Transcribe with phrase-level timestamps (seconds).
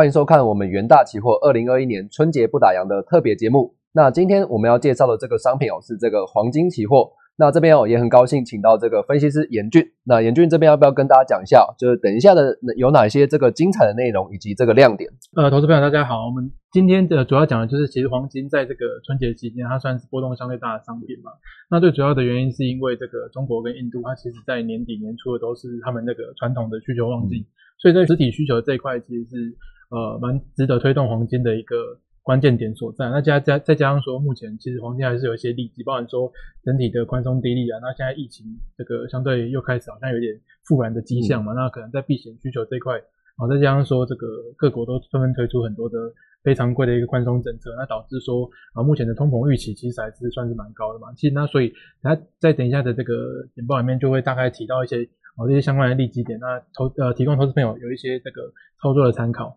[0.00, 3.74] 欢迎收看我们元大期货二零二一年春节不打烊的特别节目。
[3.92, 7.12] 那今天我们要介绍的这个商品哦，是这个黄金期货。
[7.36, 9.84] 那这边哦也很高兴请到这个分析师严俊。
[10.04, 15.10] 那严俊这边要不要跟大家讲一下，就是等一下的有哪些这个精彩的内容以及这个亮点？
[15.36, 21.30] 呃，投资朋友大家好，我们今天的主要讲的就是，其实黄金在这个春节期间，它算是波动相对大的商品嘛。
[21.70, 27.44] 那最主要的原因是因为这个中国跟印度，它其实在年底年初的都是他们那个传统的需求旺季，
[27.76, 29.52] 所以在实体需求这一块其实是
[29.90, 32.00] 呃蛮值得推动黄金的一个。
[32.22, 36.30] 关键点所在，那加加再加上说，目前其实黄金还是有一些利基，包含说
[36.62, 42.98] 整体的宽松低利啊，那现在疫情这个相对又开始好像有点复燃的迹象嘛，那可能在避险需求这块，
[43.36, 45.96] 啊再加上说这个各国都纷纷推出很多的
[46.44, 55.02] 非常贵的一个宽松政策，那导致说啊目前的通膨预期其实还是算是蛮高的嘛，其实那所以它在等一下的这个简报里面就会大概提到一些
[55.36, 59.56] 啊这些相关的利基点，那投呃提供投资朋友有一些这个操作的参考。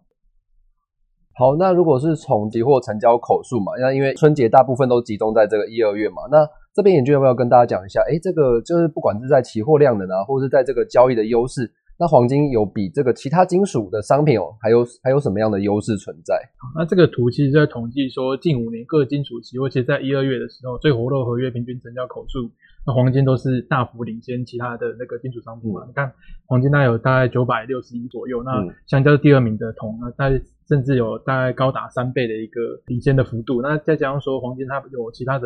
[1.36, 8.02] 好，那如果是从期货成交口数嘛，那因为春节大部分都集中在这个一二月嘛，那这边研究要不要跟大家讲一下？
[8.02, 16.36] 哎，这个就是不管是在期货量能啊，或者是在这个交易的优势，那黄金有比这个其他金属的商品哦，还有还有什么样的优势存在？
[16.76, 22.50] 那这个图其实在统计说，近五年各金属期货，其实在一二月的时候，最活络合约平均成交口数，
[22.86, 25.84] 那黄金都是大幅领先其他的那个金属商品嘛。
[25.88, 26.12] 你看，
[26.46, 28.52] 黄金概有大概九百六十一左右，那
[28.88, 30.42] 相较第二名的铜，那大概。
[30.66, 35.46] 甚至有大概高达三倍的一个领先的幅度，那再加上说黄金它有其他的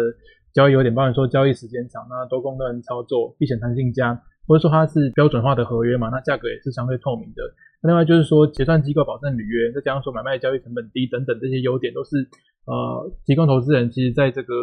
[0.54, 7.42] 交易有点，包含说交易时间长，那多功能操作，避险弹性佳，或者说它是标准化的合约嘛，那价格也是相对透明的。
[7.82, 12.30] 另外就是说结算机构保证履约，再加上说买卖交易成本低等等这些优点，都是
[12.68, 14.54] 呃提供投资人其实在这个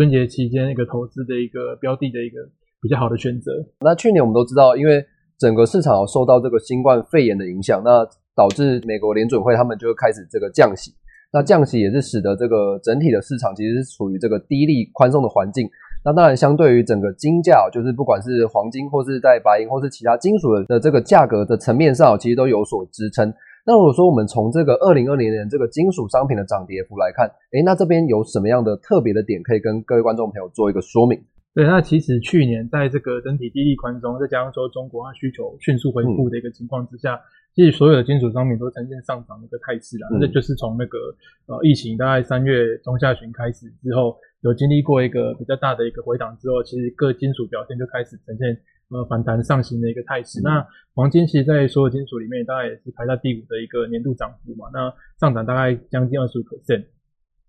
[0.00, 2.40] 春节期间一个投资的一个标的的一个
[2.80, 3.52] 比较好的选择。
[3.84, 5.04] 那去年我们都知道，因为
[5.38, 8.00] 整个市场受到这个新冠肺炎的影响，那
[8.34, 10.90] 导致美国联准会他们就开始这个降息，
[11.34, 15.68] 那降息也是使得这个整体的市场其实是处于这个低利宽松的环境。
[16.02, 23.30] 那当然，相对于整个金价，就是不管是黄金或是在白银或是其他金属的的这个价格的层面上，其实都有所支撑。
[23.66, 31.20] 那如果说我们从这个二零二零年这个金属商品的涨跌幅来看，诶，那这边有什么样的特别的点可以跟各位观众朋友做一个说明？
[31.54, 37.20] 对，那其实去年在这个整体低利宽松，再加上说中国它需求迅速恢复的一个情况之下。
[37.52, 40.98] 其实所有的金属商品都呈现上涨的一个态势啦，这就是从那个
[41.46, 48.56] 呃疫情大概三月中下旬开始之后，有经历过一个比较大的一个回档之后，其实各金属表现就开始呈现
[48.90, 50.40] 呃反弹上行的一个态势。
[50.42, 56.84] 那黄金其实，在所有金属里面，大概也是排在第五的一个年度涨幅嘛，那上涨大概将近二十五 percent，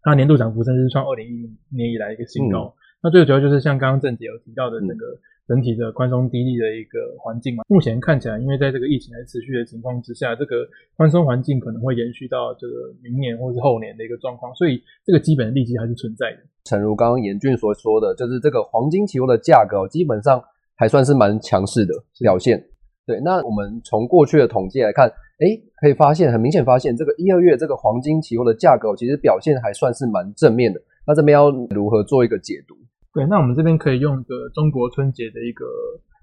[0.01, 2.73] 它年度涨幅甚至是创二零一零年以来一个新高。
[3.03, 5.19] 那最主要就是像刚刚郑姐有提到的那个。
[5.47, 10.65] 整体的宽松低利的一个环境嘛，目前看起来，因为在这个疫情还持续的情况之下，这个
[10.95, 16.37] 宽松环境可能会延续到这个明年或是后年的一个状况，所以这个基本的利基还是存在的。
[16.63, 20.41] 诚如刚刚严俊所说的，就是这个黄金期货的价格基本上
[20.81, 22.57] 还算是蛮强势的表现。
[23.05, 25.45] 对，那我们从过去的统计来看，哎，
[25.79, 30.81] 可以发现很明显发现，这个一二月这个黄金期货的价格其实表现还算是蛮正面的。
[31.05, 32.73] 那这边要如何做一个解读？
[33.13, 35.65] 对，那我们这边可以用个中国春节的一个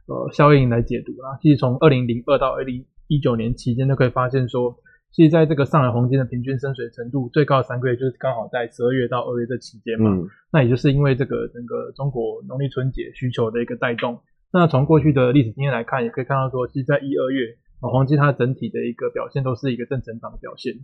[0.08, 1.38] 呃效应来解读啦。
[1.40, 4.74] 其实从二零零二到二零一九年期间，就可以发现说，
[5.12, 10.10] 其实在这个上海黄金的平均升水程度最高的三个月，就是刚好在十二月到二月这期间嘛。
[10.52, 14.18] 那也就是因为这个整个中国农历春节需求的一个带动。
[14.52, 20.74] 那从过去的历史经验来看，也可以看到说，其实在一二月啊，黄金它整体的一个表现都是一个正成长的表现。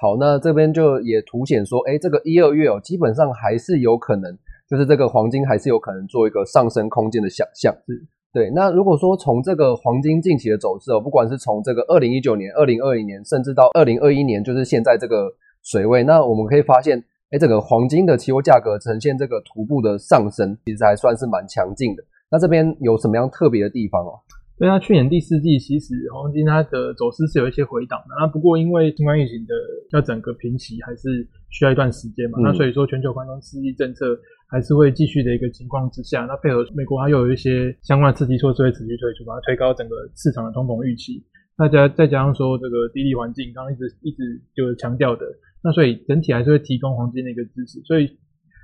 [0.00, 4.36] 好，那这边就也凸显说，哎，这个一二月哦，基本上还是有可能。
[4.68, 8.50] 就是这个黄金还是有可能做一个上升空间的想象，是对。
[8.54, 15.30] 那如果说从这个黄金近期的走势哦，不管是从这个二零一九年、二零二零年，甚至到二零二一年，就是现在这个
[15.62, 16.98] 水位，那我们可以发现，
[17.32, 22.02] 哎，这个黄金的期货价格呈现这个徒步的上升，其实还算是蛮强劲的。
[22.32, 24.18] 那这边有什么样特别的地方哦？
[24.58, 29.52] 对啊，去年第四季其实黄金它的走势是有一些回档的，那不过因为新冠疫情的
[29.92, 32.38] 要整个平息，还是需要一段时间嘛。
[32.40, 34.06] 那所以说全球宽松刺激政策
[34.46, 41.24] 还是会继续的一个情况之下，那配合美国它又有一些相关的刺激措施会持续推出，把它推高整个市场的通膨预期。
[41.56, 45.26] 大家再加上说这个低利环境，刚刚一直一直就是强调的，
[45.64, 48.16] 那所以整体还是会提供黄金的一个支持，所以。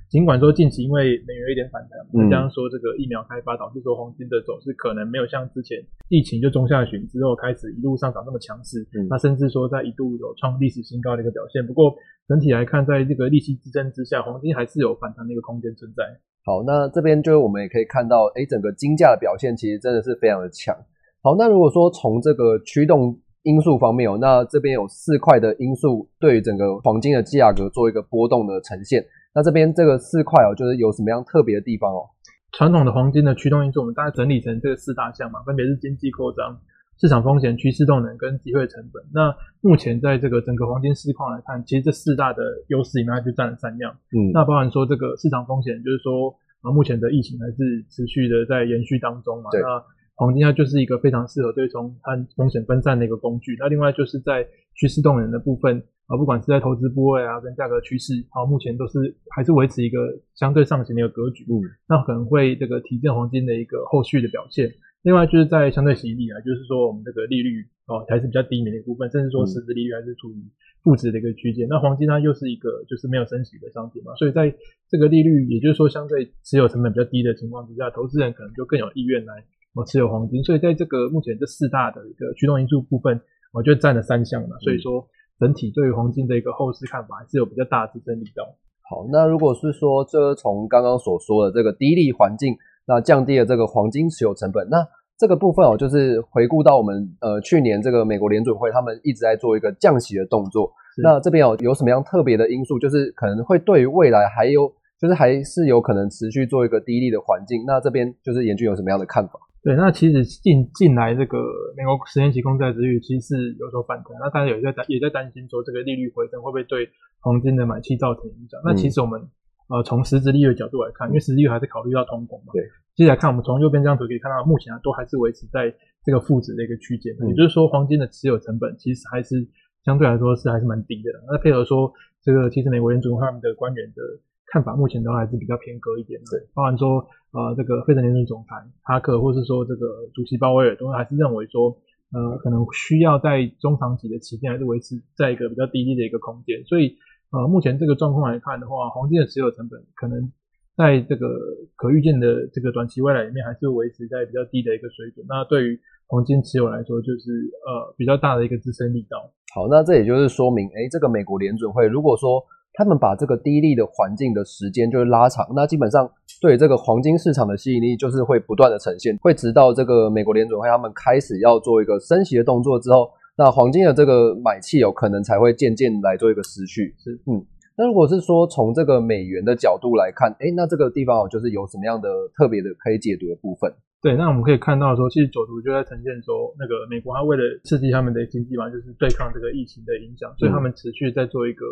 [0.09, 5.77] 尽管说近期因为美元一点反弹，再加上说这个疫苗开发导致说黄金的走势可能没有像之前
[6.09, 11.67] 疫情就中下旬之后开始一路上涨那么强势，那甚至说在一度有创历史新高的一个表现。
[11.67, 11.95] 不过
[12.27, 16.03] 整体来看，在这个利息支撑之下，黄金还是有反弹的一个空间存在。
[16.43, 20.75] 好，那这边就是我们也可以看到，哎，整个金价的表现其实真的是非常的强。
[21.23, 29.05] 好，那如果说从这个驱动因素方面哦，那这边有四块的因素对于整个黄金的价格做一个波动的呈现。
[29.39, 32.11] 那这边这个四块哦，就是有什么样特别的地方哦？
[32.51, 36.59] 传统的黄金的驱动因素，我们大概整理成这个四大项嘛，分别是经济扩张、
[37.01, 39.01] 市场风险、趋势动能跟机会成本。
[39.15, 43.95] 那目前在这个整个黄金市况来看，其实这四大的优势里面就占了三样。
[44.11, 49.51] 嗯，那包含说这个市场风险，就是说啊，目前的疫情还是持续的在延续当中嘛。
[49.53, 49.63] 对。
[49.63, 49.81] 那
[50.19, 53.57] 黄金它就是一个非常适合对冲和风险分散的一个工具。
[53.59, 55.83] 那另外就是在趋势动能的部分。
[56.09, 61.45] 啊，不管是在投资部位啊，跟价格趋势，好，目前都是还是维持一个相对上行的一个格局。
[61.45, 64.73] 嗯，那可能会这个提振黄金的一个后续的表现。
[65.03, 70.41] 另外就是在相对息率啊，就是说我们这个利率哦还是比较低迷的一部分，甚至说实质利率还是处于
[70.83, 71.69] 负值的一个区间。
[71.69, 74.49] 那黄金它又是一个就是没有升息的商品嘛，所以在
[74.89, 79.45] 这个利率，也就是说相对持有成本比较低的情况之下，投资人可能就更有意愿来
[79.79, 80.43] 哦持有黄金。
[80.43, 83.21] 所以在这个目前这四大的一个驱动因素部分，
[83.53, 85.07] 我觉得占了三项嘛，所以说。
[85.41, 88.43] 整体对于黄金的一个后市看法还是有比较大的支撑力道。
[88.91, 92.57] 好，那如果是说这从刚刚所说的这个低利环境，
[92.89, 94.85] 那降低了这个黄金持有成本，那
[95.17, 100.73] 这个部分哦，就是回顾到我们呃去年这个美国联准会他们一直在做一个降息的动作，
[101.05, 104.69] 那这边有有什么样特别的因素，就是可能会对于未来还有
[105.01, 109.39] 就是还是有可能持续做一个低利的环境，那这边就是严俊有什么样的看法？
[109.61, 111.39] 对，那其实近近来这个
[111.77, 116.89] 美国十年期公债殖率其实是有所反弹，那大家有在担也在担心说这个利率回升会不会对
[117.21, 118.61] 黄金的买气造成影响？
[118.65, 119.21] 那其实我们
[119.69, 122.53] 呃从实质利率的角度来看，因为实质利率还是考虑到通膨嘛。
[122.53, 122.63] 对，
[122.95, 129.47] 接下来看我们从右边这张图可以看到，目前都还是维持在这个负值的一个区间，也就是说黄金的持有成本其实还是
[129.85, 131.11] 相对来说是还是蛮低的。
[131.27, 134.03] 那配合说这个其实美国联储他们的官员的。
[134.51, 141.77] 看法目前都还是比较偏鸽一点的，包含说，呃，这个费城联准总裁哈克，或是说这个主席鲍威尔，都还是认为说，
[142.15, 146.65] 呃，可能需要在中长期的期间还是维持在一个比较低的一个空间。
[146.65, 146.97] 所以，
[147.31, 150.33] 呃，目前这个状况来看的话，黄金的持有成本可能
[150.75, 151.29] 在这个
[151.77, 155.27] 可预见的这个短期未来里面，还是维持在比较低的一个水准。
[155.29, 159.31] 那对于黄金持有来说，就是呃比较大的一个支撑力道。
[159.55, 162.43] 好，那这也就是说明，哎，这个美国联准会如果说。
[162.79, 166.09] 他们把这个低利的环境的时间就是拉长，那基本上
[166.41, 176.95] 对这个黄金市场的吸引力就是会不断的呈现，会直到这个美国联准会他们开始要做一个升息的动作之后，那黄金的这个买气有可能才会渐渐来做一个失去。
[176.99, 177.45] 是，嗯，
[177.77, 183.75] 那如果是说从这个美元的角度来看，哎，那这个地方就是有什么样的特别的可以解读的部分？
[184.01, 191.67] 对，那我们可以看到说，其实左图就在呈现说，那个美国它为了刺激他们的经济嘛，就是对抗这个疫情的影响，所以他们持续在做一个。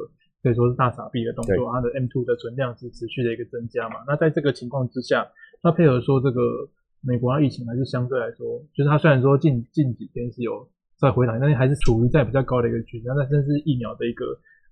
[0.46, 3.96] 可以说是大傻逼的动作，它的 M2 的存量是持续的一个增加嘛。
[4.06, 5.26] 那在这个情况之下，
[5.60, 6.40] 那配合说这个
[7.02, 10.68] 美国疫情还是相对来说，就是它虽然说近近几天是有
[11.00, 13.10] 在回档，但是还是处于在比较高的一个区间。
[13.16, 14.24] 那甚至疫苗的一个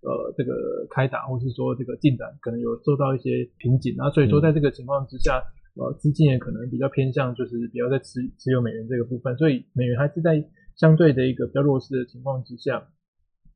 [0.06, 3.96] 呃这个开打，或是说这个进展，可能有受到一些瓶颈。
[3.98, 5.42] 那所以说在这个情况之下，
[5.74, 10.38] 呃资金也可能比较偏向就是比较在持持有美元这个部分，所以美元还是在
[10.76, 12.86] 相对的一个比较弱势的情况之下。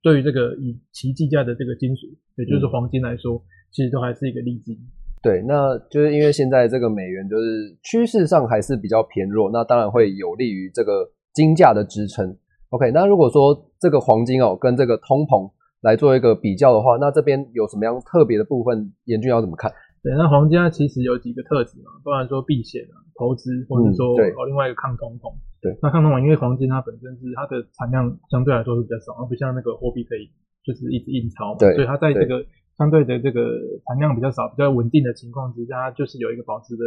[0.02, 4.78] 对于这个以其计价的这个金属，也就是黄金来说，其实都还是一个利基。
[5.20, 12.36] 对，那就是因为现在这个美元就是趋势上还是比较偏弱，那当然会有利于这个金价的支撑。
[12.70, 15.50] OK，那如果说这个黄金哦跟这个通膨
[15.80, 19.72] 来做一个比较的话，那这边有什么样特别的部分，严峻要怎么看？
[20.02, 25.32] 对，那黄金它其实有几个特质嘛，不然说避险啊、投资，或者说哦另外一个抗通膨。
[25.60, 30.30] 对，那抗通膨，因为黄金它本身是它的产量相对来说是比较少，而不像那个货币可以
[30.62, 32.46] 就是一直印钞嘛，所以它在这个
[32.78, 36.84] 相对的这个产量比较少、比较稳定的情况之下，它就是有一个保值的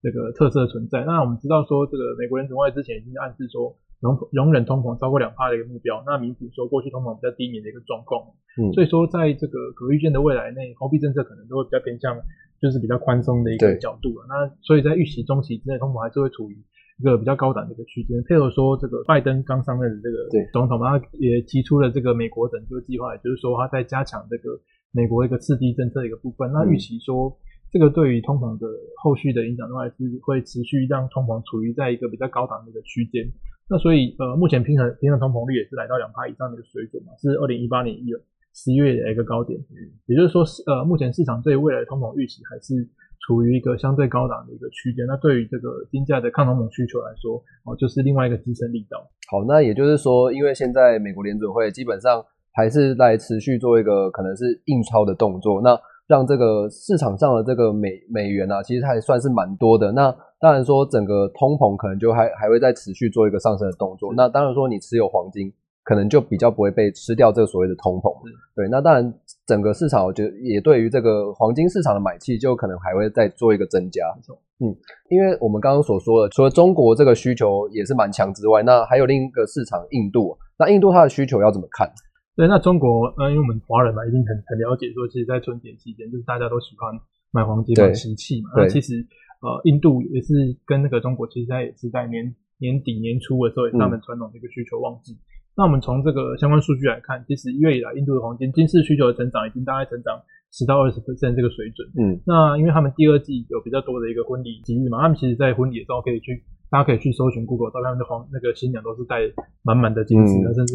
[0.00, 1.04] 这个特色存在。
[1.04, 8.24] 那我们知道说，这个美国人总会之前已经暗示说容容忍通膨超过两帕的一个目标，那民主说过去通膨比较低迷的一个状况，
[8.56, 12.16] 嗯，所以说在这个可预见的未来内，货币政策可能都会比较偏向
[12.64, 14.24] 就是比较宽松的一个角度了。
[14.32, 16.56] 那所以在预期中期之内，通膨还是会处于。
[16.96, 24.56] 一个比较高档的一个区间，配合说这个拜登刚上任的这个总统，他也提出了这个美国拯救计划，也就是说他在加强这个
[24.92, 26.52] 美国一个刺激政策的一个部分。
[26.52, 27.36] 那预期说
[27.72, 28.68] 这个对于通膨的
[29.02, 33.26] 后续的影响，的话是会持续让通膨处于在一个比较高档的一个区间。
[33.68, 38.16] 那所以呃，目前平衡平衡通膨率也是来到两趴以上的一个水准嘛，是二零一八年一月
[38.54, 39.58] 十一月的一个高点。
[40.06, 42.88] 也就是说，呃，目前市场对未来的通膨预期还是。
[43.26, 48.98] 处于一个相对高档的一个区间，那对于这个金价的抗通膨需求来说，哦，就是另外一个支撑力道。
[49.30, 55.74] 好，那也就是说，因为现在美国联准会基本上还是在持续做一个可能是印钞的动作，那
[56.06, 59.90] 让这个市场上的这个美美元啊，其实还算是蛮多的。
[59.92, 64.12] 那当然说，整个通膨可能就还还会再持续做一个上升的动作。
[64.14, 65.50] 那当然说，你持有黄金，
[65.84, 68.12] 可能就比较不会被吃掉这个所谓的通膨。
[68.56, 69.14] 对，那当然
[69.46, 74.02] 整个市场我觉得也对于这个黄金市场的买气就可能还会再做一个增加。
[74.60, 74.74] 嗯，
[75.10, 80.36] 因为我们刚刚所说的，除了中国这个需求也是蛮强之外，那还有另一个市场印度。
[80.56, 81.90] 那印度它的需求要怎么看？
[82.36, 86.94] 对，那中国，呃，因为我们华人嘛，一定很很了解，说其实，在春节期间，就是大家都喜欢
[87.30, 88.50] 买黄金、买石器嘛。
[88.56, 89.04] 那其实，
[89.42, 95.18] 呃，印度也是跟那个中国，其实它也是在年年底年初的时候，也是他们传统的一个需求旺季。
[95.56, 100.20] 那我们从这个相关数据来看，其实一月以来，印度的黄金金饰需求的成长已经大概成长
[100.50, 101.88] 十到二十 percent 这个水准。
[101.96, 106.42] 嗯，那因为他们第二季有比较多的一个婚礼节日嘛，他们其实在婚礼的时候可以去。
[106.70, 109.20] 大家可以去搜寻 Google，到他们的黄那个新娘都是戴
[109.62, 110.74] 满满的金饰的，甚至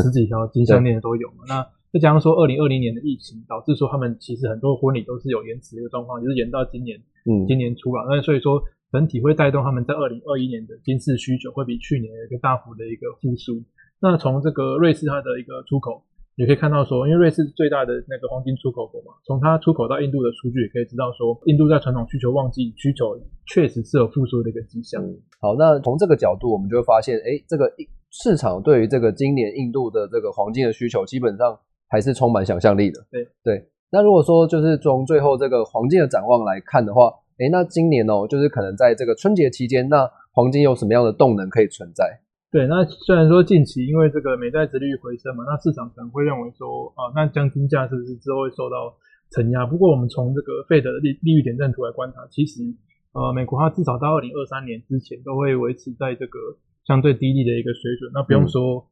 [0.00, 1.44] 十几条金项链的都有嘛。
[1.46, 1.60] 那
[1.92, 8.06] 再加上说，二零二零年的疫情导致说他们其实很多婚礼都是有延迟的一个状况，就是延到今年，嗯，今年初了。
[8.08, 13.62] 那所以说整体会带动他们在二零二一年的金饰需求会比去年有一个大幅的一个复苏。
[14.04, 16.04] 那从这个瑞士它的一个出口。
[16.36, 25.00] 你可以看到说，因为瑞士最大的那个黄金出口国嘛，从它出口到印度的数据也可以知道说，印度在传统需求旺季需求确实是有复苏的一个迹象。
[25.40, 27.72] 好，那从这个角度，我们就会发现，哎，这个
[28.10, 31.56] 市场对于这个今年印度的这个黄金的需求，基本上
[31.88, 32.98] 还是充满想象力的。
[33.12, 33.68] 对对。
[33.92, 42.18] 那如果说就是从最后这个黄金的展望来看的话，哎，那今年哦，就是可能在这个春节期间，那黄金有什么样的动能可以存在？
[42.54, 48.94] 对，那虽然说近期因为这个美债殖利率回升嘛，那市场可能会认为说啊，那将金价是不是之后会受到
[49.32, 49.66] 承压？
[49.66, 52.62] 不过我们从这个费的利利率点阵图来观察，其实
[53.10, 56.38] 呃，美国它至少到二零二三年之前都会维持在这个
[56.86, 58.08] 相对低利的一个水准。
[58.14, 58.86] 那不用说，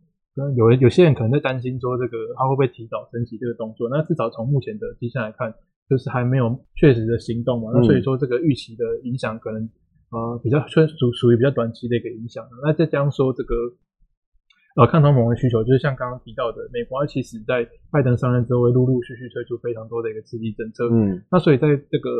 [0.56, 3.88] 有有些人可能在担心说这个它会不会提早升级这个动作？
[3.88, 5.54] 那至少从目前的迹象来看，
[5.88, 7.70] 就是还没有确实的行动嘛。
[7.72, 9.70] 那所以说这个预期的影响可能。
[10.12, 12.46] 呃，比较属属属于比较短期的一个影响。
[12.62, 13.54] 那再加上说这个
[14.76, 20.84] 呃抗通膨的需求，就是像刚刚提到的，美国其实在拜登上任之后，会陆陆续续推出非常多的一个刺激政策。
[20.92, 22.10] 嗯，那所以在这个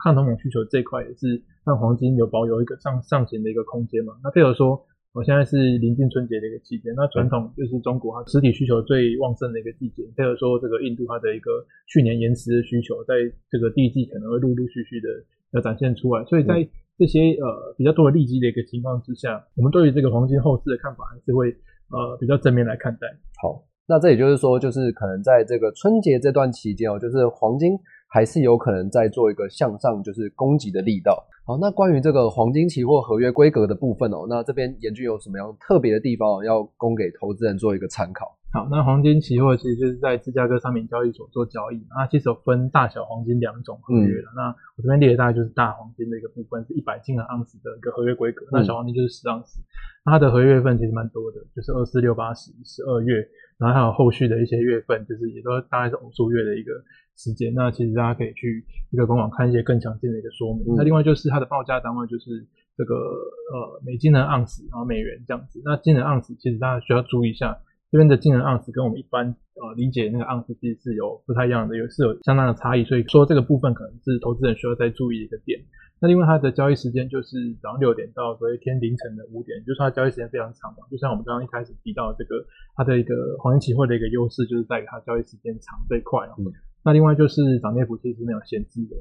[0.00, 4.14] 抗通膨需求这一块，也是让黄金有保有一个上上行的一个空间嘛。
[4.24, 4.80] 那配合说，
[5.12, 10.08] 我现在是临近春节的一个期间，那传统就是中国它实体需求最旺盛的一个季节。
[10.16, 13.12] 配合说这个印度它的一个去年延迟的需求，在
[13.50, 15.08] 这个第一季可能会陆陆续续的
[15.52, 16.66] 要展现出来，所以在
[16.98, 21.48] 这些呃比较多的利基的一个情况之下，我们对于这个黄金后市的看法还是会
[21.90, 23.06] 呃比较正面来看待。
[23.42, 27.72] 好，那这也就是说，就是可能在这个春节这段期间哦，就是黄金
[28.08, 31.24] 还是有可能在做一个向上就是攻击的力道。
[31.44, 38.38] 好，那关于这个黄金期货合约规格的部分哦，那这边严峻有什么样特别的地方要供给投资人做一个参考？
[38.52, 44.28] 好，那黄金期货其实就是在芝加哥商品交易所做交易，那其实有分大小黄金两种合约的。
[44.36, 48.44] 那我这边列的大概就是大黄金的一个部分，是一百金的盎司的一个合约规格。
[48.52, 49.58] 那小黄金就是十盎司，
[50.04, 56.72] 那它的合约月份其实蛮多的，就是二四六八十十二月，然后还有后续的一些月份，就是也都大概是偶数月的一个
[57.16, 57.54] 时间。
[57.54, 60.76] 那其实大家可以去一个官网看一些更详尽的一个说明。
[60.76, 65.62] 那另外就是它的报价单位就是这个呃美金的盎司，然后美元这样子。
[65.64, 67.56] 那金的盎司其实大家需要注意一下。
[67.92, 75.60] 这边的金人盎司跟我们一般呃理解那个盎司其实是有不太一样的，有是有相当的差异，所以说这个部分可能是投资人需要再注意的一个点。
[76.00, 80.88] 那另外它的交易时间就是早上六点到昨天凌晨的五点，就是它交易时间非常长嘛。
[80.90, 82.42] 就像我们刚刚一开始提到这个
[82.74, 86.34] 它的一个黄金期货的一个优势，就是在于它交易时间长最快啊。
[86.82, 88.96] 那另外就是涨跌幅其实是没有限制的。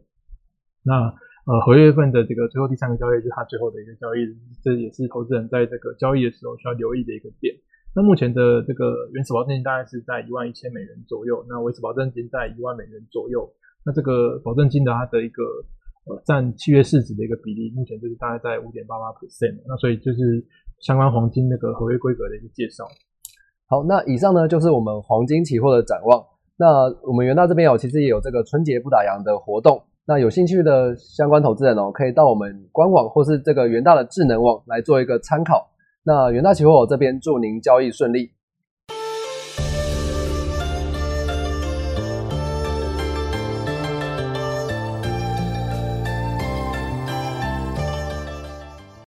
[0.84, 1.16] 那
[1.48, 7.56] 呃合约份的这个最后第三个交易日，它最后的一个交易日，这也是投资人在这个交易的时候需要留意的一个点。
[7.94, 13.44] 那目前的这个原始保证金大概是在一万一千美元左右，那维持保证金在一万美元左右。
[13.86, 15.44] 那这个保证金的它的一个
[16.08, 19.60] 呃占契约市值的一个比例，目前就是大概在五点八八 percent。
[19.68, 20.46] 那所以就是
[20.80, 22.88] 相关黄金那个合约规格的一个介绍。
[23.68, 26.24] 好，那以上呢就是我们黄金期货的展望。
[26.58, 29.82] 那我们元大这边哦，其实也有这个春节不打烊的活动。
[30.06, 35.68] 那有兴趣的相关投资人哦，可以到我们官网或是这个元大的智能网来做一个参考。
[36.03, 38.31] 那远大期货这边祝您交易顺利。